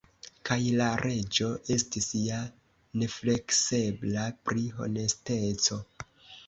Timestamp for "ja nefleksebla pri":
2.23-4.69